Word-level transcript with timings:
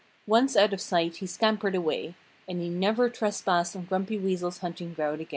Once 0.25 0.57
out 0.57 0.73
of 0.73 0.81
sight 0.81 1.17
he 1.17 1.27
scampered 1.27 1.75
away. 1.75 2.15
And 2.47 2.59
he 2.59 2.69
never 2.69 3.07
trespassed 3.07 3.75
on 3.75 3.85
Grumpy 3.85 4.17
Weasel's 4.17 4.57
hunting 4.57 4.95
ground 4.95 5.21
again. 5.21 5.29